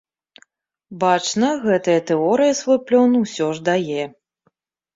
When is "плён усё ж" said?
2.89-3.69